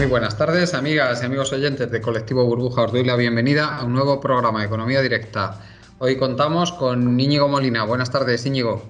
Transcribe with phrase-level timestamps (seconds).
[0.00, 2.84] Muy buenas tardes, amigas y amigos oyentes de Colectivo Burbuja.
[2.84, 5.60] Os doy la bienvenida a un nuevo programa de Economía Directa.
[5.98, 7.84] Hoy contamos con Íñigo Molina.
[7.84, 8.82] Buenas tardes, Íñigo.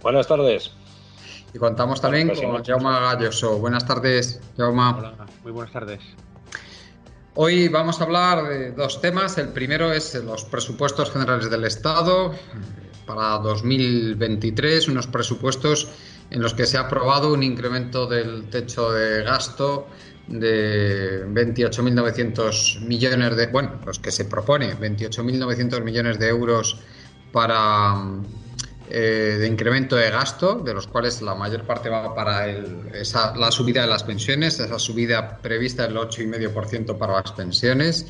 [0.00, 0.72] Buenas tardes.
[1.52, 2.64] Y contamos también Buenas con.
[2.64, 3.58] Jaume Galloso.
[3.58, 4.94] Buenas tardes, Jaume.
[4.96, 6.00] Hola, muy buenas tardes.
[7.34, 9.36] Hoy vamos a hablar de dos temas.
[9.36, 12.32] El primero es los presupuestos generales del Estado
[13.04, 15.88] para 2023, unos presupuestos
[16.30, 19.88] en los que se ha aprobado un incremento del techo de gasto
[20.26, 26.78] de 28.900 millones de, bueno, los que se propone, 28.900 millones de euros
[27.32, 27.94] para
[28.90, 33.34] eh, de incremento de gasto, de los cuales la mayor parte va para el- esa-
[33.34, 38.06] la subida de las pensiones, esa subida prevista del 8,5% para las pensiones,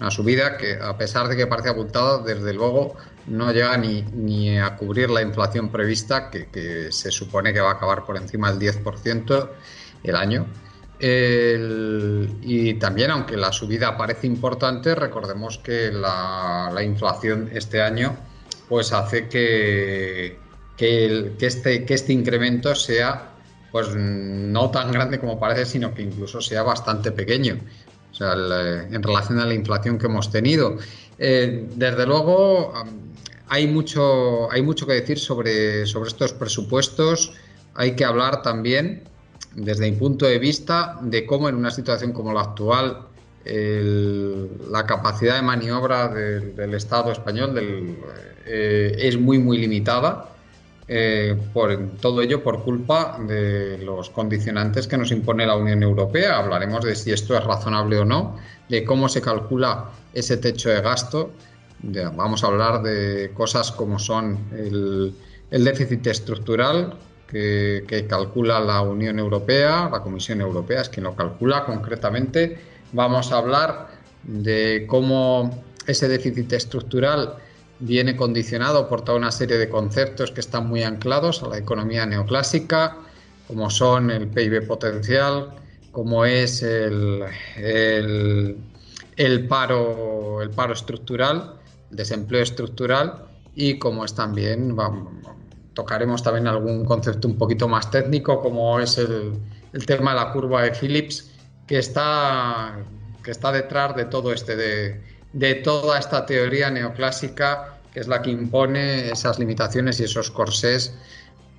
[0.00, 4.58] una subida que a pesar de que parece abultada, desde luego no llega ni, ni
[4.58, 8.50] a cubrir la inflación prevista, que, que se supone que va a acabar por encima
[8.52, 9.52] del 10%
[10.02, 10.46] el año.
[10.98, 18.16] Y también, aunque la subida parece importante, recordemos que la, la inflación este año
[18.68, 20.38] pues hace que,
[20.76, 23.32] que, este, que este incremento sea
[23.72, 27.58] pues no tan grande como parece, sino que incluso sea bastante pequeño.
[28.10, 30.78] O sea, en relación a la inflación que hemos tenido.
[31.18, 32.72] Eh, desde luego,
[33.48, 37.34] hay mucho, hay mucho que decir sobre, sobre estos presupuestos.
[37.74, 39.02] Hay que hablar también,
[39.56, 42.98] desde mi punto de vista, de cómo en una situación como la actual,
[43.44, 47.96] el- la capacidad de maniobra del, del Estado español del-
[48.46, 50.32] eh, es muy, muy limitada.
[50.88, 56.38] eh, por todo ello por culpa de los condicionantes que nos impone la Unión Europea.
[56.38, 58.36] Hablaremos de si esto es razonable o no,
[58.68, 61.32] de cómo se calcula ese techo de gasto.
[62.14, 65.12] Vamos a hablar de cosas como son el,
[65.50, 66.94] el déficit estructural
[67.28, 72.58] que, que calcula la Unión Europea, la Comisión Europea es quien lo calcula concretamente.
[72.92, 73.88] Vamos a hablar
[74.22, 77.34] de cómo ese déficit estructural
[77.78, 82.06] viene condicionado por toda una serie de conceptos que están muy anclados a la economía
[82.06, 82.96] neoclásica,
[83.46, 85.50] como son el PIB potencial,
[85.92, 87.22] como es el,
[87.56, 88.56] el-
[89.16, 91.54] el paro, el paro estructural,
[91.90, 95.08] el desempleo estructural y como es también, vam-
[95.76, 99.38] tocaremos también algún concepto un poquito más técnico, como es el,
[99.86, 101.32] tema de la curva de Phillips,
[101.66, 102.78] que está,
[103.22, 105.02] que está detrás de todo este, de,
[105.34, 110.94] de toda esta teoría neoclásica, que es la que impone esas limitaciones y esos corsés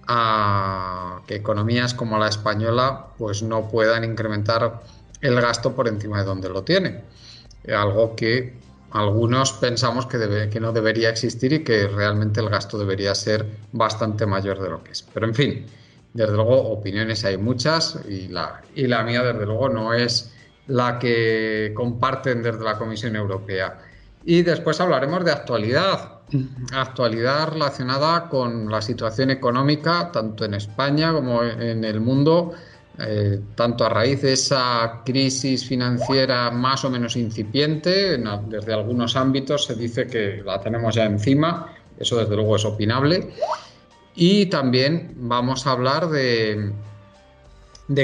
[0.07, 4.81] a que economías como la española pues no puedan incrementar
[5.21, 7.03] el gasto por encima de donde lo tiene.
[7.67, 8.57] Algo que
[8.91, 14.61] algunos pensamos que, no debería existir y que realmente el gasto debería ser bastante mayor
[14.61, 15.03] de lo que es.
[15.13, 15.65] Pero en fin,
[16.13, 20.33] desde luego opiniones hay muchas y la, y la mía desde luego no es
[20.67, 23.79] la que comparten desde la Comisión Europea.
[24.25, 26.19] Y después hablaremos de actualidad,
[26.73, 32.53] actualidad relacionada con la situación económica tanto en España como en el mundo,
[32.99, 38.17] eh, tanto a raíz de esa crisis financiera más o menos incipiente,
[38.47, 43.33] desde algunos ámbitos se dice que la tenemos ya encima, eso desde luego es opinable,
[44.15, 46.73] y también vamos a hablar de,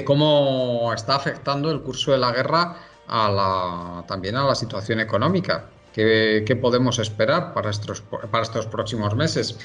[0.06, 5.66] cómo está afectando el curso de la guerra a la, también a la situación económica.
[5.92, 9.58] ¿Qué, podemos esperar para estos, para estos próximos meses?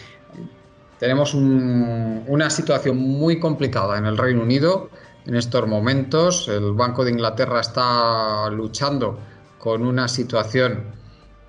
[0.99, 4.89] Tenemos una situación muy complicada en el Reino Unido
[5.29, 6.49] en estos momentos.
[6.49, 9.19] El Banco de Inglaterra está luchando
[9.59, 10.85] con una situación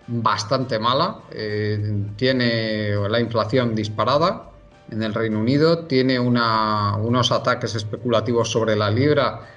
[0.08, 1.22] bastante mala.
[1.32, 4.50] Eh, tiene la inflación disparada
[4.92, 9.48] en el Reino Unido, tiene unos ataques especulativos sobre la libra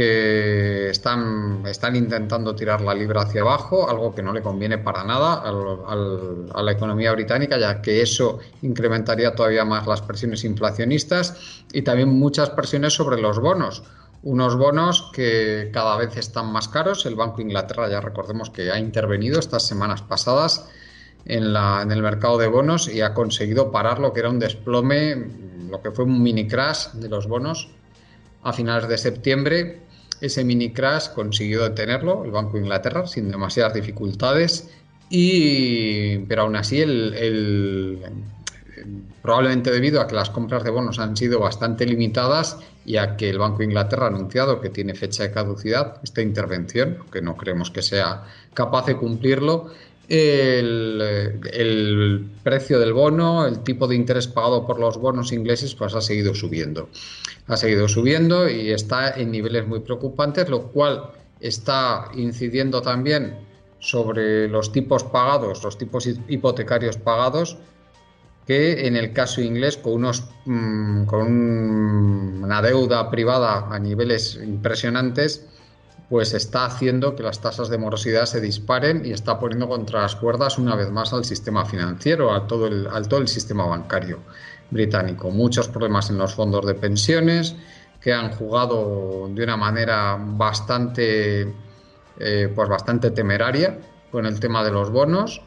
[0.00, 5.04] que están, están intentando tirar la libra hacia abajo, algo que no le conviene para
[5.04, 11.82] nada a la economía británica, ya que eso incrementaría todavía más las presiones inflacionistas y
[11.82, 13.82] también muchas presiones sobre los bonos.
[14.22, 17.04] Unos bonos que cada vez están más caros.
[17.04, 20.66] El Banco de Inglaterra, ya recordemos que ha intervenido estas semanas pasadas
[21.26, 25.28] en, en el mercado de bonos y ha conseguido parar lo que era un desplome,
[25.68, 27.68] lo que fue un mini crash de los bonos
[28.42, 29.89] a finales de septiembre.
[30.20, 34.70] Ese mini crash consiguió detenerlo el Banco de Inglaterra sin demasiadas dificultades,
[35.08, 37.98] y, pero aún así el,
[39.22, 43.28] probablemente debido a que las compras de bonos han sido bastante limitadas y a que
[43.28, 47.36] el Banco de Inglaterra ha anunciado que tiene fecha de caducidad esta intervención, que no
[47.36, 48.24] creemos que sea
[48.54, 49.70] capaz de cumplirlo,
[50.10, 51.00] el,
[52.42, 56.34] precio del bono, el tipo de interés pagado por los bonos ingleses, pues ha seguido
[56.34, 56.88] subiendo.
[57.46, 63.38] Ha seguido subiendo y está en niveles muy preocupantes, lo cual está incidiendo también
[63.78, 67.56] sobre los tipos pagados, los tipos hipotecarios pagados,
[68.46, 71.32] que en el caso inglés, con, unos, mm, con
[72.42, 75.46] una deuda privada a niveles impresionantes,
[76.10, 80.16] pues está haciendo que las tasas de morosidad se disparen y está poniendo contra las
[80.16, 84.18] cuerdas una vez más al sistema financiero, a todo el, al todo el sistema bancario
[84.72, 85.30] británico.
[85.30, 87.54] Muchos problemas en los fondos de pensiones
[88.00, 91.54] que han jugado de una manera bastante,
[92.18, 93.78] eh, pues bastante temeraria
[94.10, 95.40] con el tema de los bonos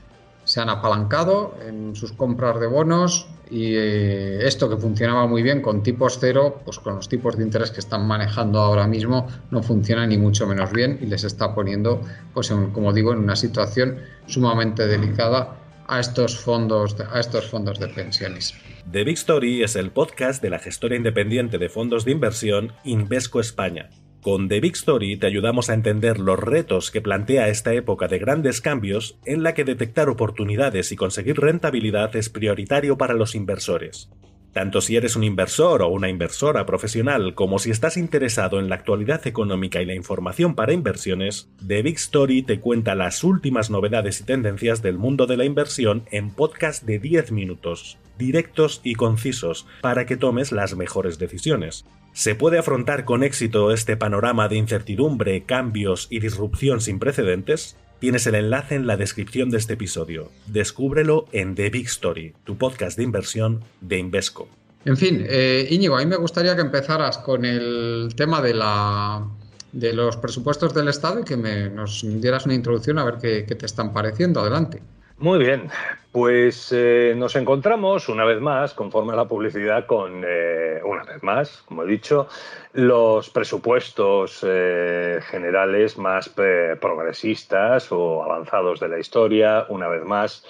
[0.54, 5.64] se han apalancado en sus compras de bonos y eh, esto que funcionaba muy bien
[5.64, 9.64] con tipos cero, pues con los tipos de interés que están manejando ahora mismo no
[9.64, 12.02] funciona ni mucho menos bien y les está poniendo,
[12.36, 13.98] pues como digo, en una situación
[14.28, 15.58] sumamente delicada
[15.88, 18.54] a estos fondos, a estos fondos de pensiones.
[18.92, 23.40] The Big Story es el podcast de la gestora independiente de fondos de inversión Invesco
[23.40, 23.90] España
[24.24, 28.18] con The Big Story te ayudamos a entender los retos que plantea esta época de
[28.18, 34.10] grandes cambios en la que detectar oportunidades y conseguir rentabilidad es prioritario para los inversores.
[34.54, 38.76] Tanto si eres un inversor o una inversora profesional como si estás interesado en la
[38.76, 44.22] actualidad económica y la información para inversiones, The Big Story te cuenta las últimas novedades
[44.22, 49.68] y tendencias del mundo de la inversión en podcast de 10 minutos, directos y concisos,
[49.82, 51.84] para que tomes las mejores decisiones.
[52.14, 57.76] ¿Se puede afrontar con éxito este panorama de incertidumbre, cambios y disrupción sin precedentes?
[57.98, 60.30] Tienes el enlace en la descripción de este episodio.
[60.46, 64.48] Descúbrelo en The Big Story, tu podcast de inversión de Invesco.
[64.86, 69.28] En fin, eh, Íñigo, a mí me gustaría que empezaras con el tema de, la,
[69.72, 73.46] de los presupuestos del Estado y que me, nos dieras una introducción a ver qué,
[73.48, 74.40] qué te están pareciendo.
[74.40, 74.84] Adelante.
[75.18, 75.70] Muy bien,
[76.12, 81.22] pues eh, nos encontramos una vez más, conforme a la publicidad, con, eh, una vez
[81.22, 82.28] más, como he dicho,
[82.74, 90.44] los presupuestos eh, generales más progresistas o avanzados de la historia, una vez más,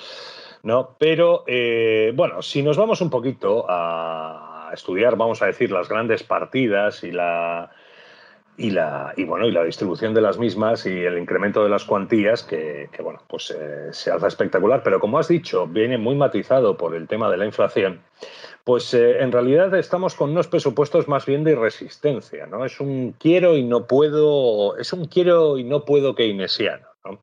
[0.64, 0.96] ¿no?
[0.98, 1.44] Pero,
[2.14, 7.12] bueno, si nos vamos un poquito a estudiar, vamos a decir, las grandes partidas y
[7.12, 7.70] la
[8.58, 11.86] y la, y bueno, y la distribución de las mismas y el incremento de las
[11.86, 16.78] cuantías que, bueno, pues eh, se alza espectacular, pero como has dicho, viene muy matizado
[16.78, 18.02] por el tema de la inflación,
[18.64, 22.64] pues eh, en realidad estamos con unos presupuestos más bien de resistencia, ¿no?
[22.64, 27.22] Es un quiero y no puedo, es un quiero y no puedo keynesiano, ¿no?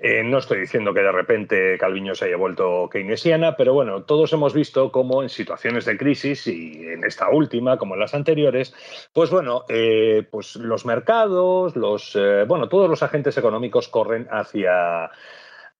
[0.00, 4.32] Eh, no estoy diciendo que de repente Calviño se haya vuelto keynesiana, pero bueno, todos
[4.32, 8.74] hemos visto cómo en situaciones de crisis y en esta última, como en las anteriores,
[9.12, 15.10] pues bueno, eh, pues los mercados, los, eh, bueno, todos los agentes económicos corren hacia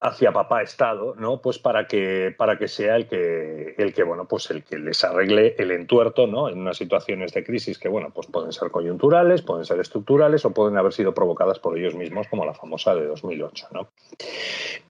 [0.00, 1.40] hacia papá Estado, ¿no?
[1.40, 5.02] Pues para que, para que sea el que, el que, bueno, pues el que les
[5.02, 6.48] arregle el entuerto, ¿no?
[6.48, 10.52] En unas situaciones de crisis que, bueno, pues pueden ser coyunturales, pueden ser estructurales o
[10.52, 13.88] pueden haber sido provocadas por ellos mismos, como la famosa de 2008, ¿no?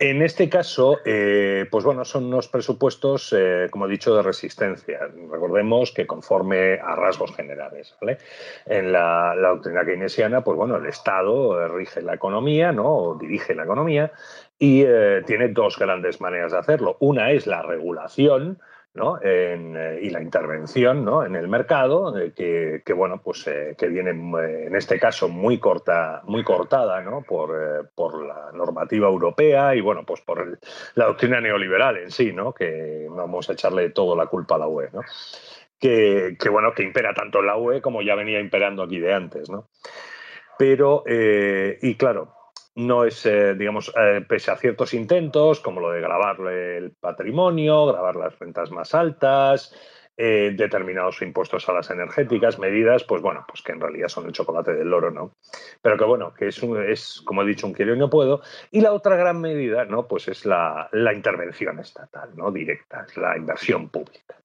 [0.00, 4.98] En este caso, eh, pues bueno, son unos presupuestos, eh, como he dicho, de resistencia.
[5.30, 8.18] Recordemos que conforme a rasgos generales, ¿vale?
[8.66, 12.96] En la, la doctrina keynesiana, pues bueno, el Estado rige la economía, ¿no?
[12.96, 14.12] O dirige la economía
[14.64, 16.96] y eh, tiene dos grandes maneras de hacerlo.
[17.00, 18.58] Una es la regulación,
[19.22, 24.98] eh, y la intervención en el mercado, eh, que, bueno, pues que viene en este
[24.98, 30.58] caso muy corta, muy cortada por, la normativa europea y bueno, pues por
[30.94, 32.54] la doctrina neoliberal en sí, ¿no?
[32.54, 34.88] que vamos a echarle toda la culpa a la UE.
[35.78, 39.50] Que, bueno, que impera tanto en la UE como ya venía imperando aquí de antes.
[40.56, 42.43] Pero, y claro,
[42.74, 47.86] no es, eh, digamos, eh, pese a ciertos intentos, como lo de grabar el patrimonio,
[47.86, 49.74] grabar las rentas más altas,
[50.16, 54.32] eh, determinados impuestos a las energéticas, medidas, pues bueno, pues que en realidad son el
[54.32, 55.32] chocolate del loro, ¿no?
[55.82, 58.40] Pero que bueno, que es, es como he dicho, un quiero y no puedo.
[58.70, 60.06] Y la otra gran medida, ¿no?
[60.06, 62.52] Pues es la, la intervención estatal, ¿no?
[62.52, 64.36] Directa, es la inversión pública.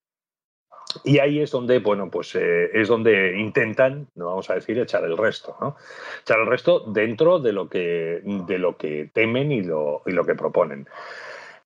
[1.04, 5.04] Y ahí es donde, bueno, pues eh, es donde intentan, no vamos a decir, echar
[5.04, 5.76] el resto, ¿no?
[6.24, 10.26] Echar el resto dentro de lo que, de lo que temen y lo, y lo
[10.26, 10.88] que proponen.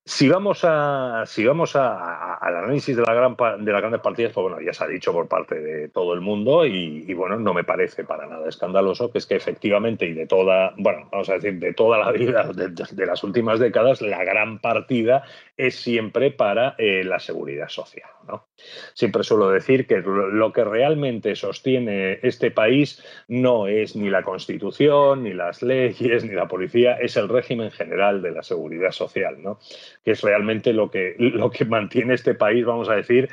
[0.05, 4.43] Si vamos a, si vamos al análisis de, la gran, de las grandes partidas, pues
[4.43, 7.63] bueno, ya se ha dicho por parte de todo el mundo y, bueno, no me
[7.63, 11.57] parece para nada escandaloso que es que efectivamente y de toda, bueno, vamos a decir,
[11.57, 15.23] de toda la vida, de, las últimas décadas, la gran partida
[15.55, 18.47] es siempre para eh, la seguridad social, ¿no?
[18.93, 25.23] Siempre suelo decir que lo, que realmente sostiene este país no es ni la Constitución,
[25.23, 29.59] ni las leyes, ni la policía, es el régimen general de la seguridad social, ¿no?
[30.03, 33.29] que es realmente lo que, lo que mantiene este país, vamos a decir,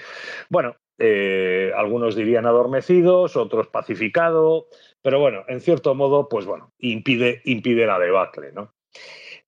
[0.49, 4.69] bueno, eh, algunos dirían adormecidos, otros pacificado,
[5.01, 8.75] pero bueno, en cierto modo, pues bueno, impide, impide la debacle, ¿no?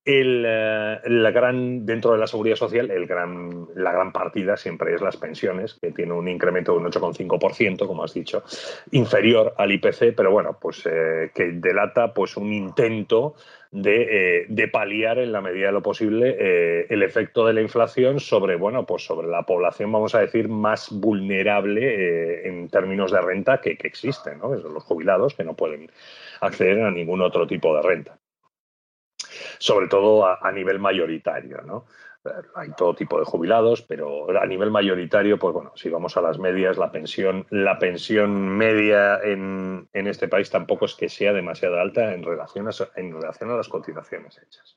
[0.04, 0.99] El, eh,
[1.32, 5.75] gran, dentro de la seguridad social, el gran, la gran partida siempre es las pensiones,
[5.80, 8.42] que tiene un incremento de un 8,5%, como has dicho,
[8.90, 13.37] inferior al IPC, pero bueno, pues eh, que delata pues un intento
[13.71, 18.18] de, eh, de, paliar en la medida de lo posible el efecto de la inflación
[18.18, 23.61] sobre, bueno, pues sobre la población, vamos a decir, más vulnerable en términos de renta
[23.61, 24.52] que, que existe, ¿no?
[24.52, 25.90] los jubilados que no pueden
[26.40, 28.18] acceder a ningún otro tipo de renta
[29.62, 31.87] sobre todo a, nivel mayoritario, ¿no?
[32.57, 36.38] hay todo tipo de jubilados, pero a nivel mayoritario, pues bueno, si vamos a las
[36.38, 41.81] medias, la pensión, la pensión media en, en este país tampoco es que sea demasiado
[41.81, 44.76] alta en relación a, en relación a las cotizaciones hechas.